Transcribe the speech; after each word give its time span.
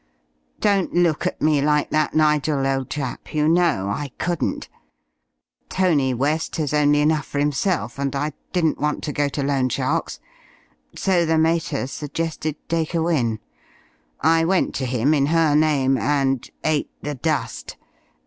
Don't 0.59 0.95
look 0.95 1.27
at 1.27 1.43
me 1.43 1.61
like 1.61 1.91
that, 1.91 2.15
Nigel, 2.15 2.65
old 2.65 2.89
chap, 2.89 3.35
you 3.35 3.47
know 3.47 3.87
I 3.89 4.09
couldn't! 4.17 4.67
Tony 5.69 6.11
West 6.11 6.55
has 6.55 6.73
only 6.73 7.01
enough 7.01 7.27
for 7.27 7.37
himself, 7.37 7.99
and 7.99 8.15
I 8.15 8.33
didn't 8.51 8.79
want 8.79 9.03
to 9.03 9.13
go 9.13 9.29
to 9.29 9.43
loan 9.43 9.69
sharks. 9.69 10.19
So 10.95 11.23
the 11.23 11.37
mater 11.37 11.85
suggested 11.85 12.55
Dacre 12.67 13.03
Wynne. 13.03 13.37
I 14.21 14.43
went 14.43 14.73
to 14.77 14.87
him, 14.87 15.13
in 15.13 15.27
her 15.27 15.53
name, 15.53 15.99
and 15.99 16.49
ate 16.63 16.89
the 17.03 17.13
dust. 17.13 17.77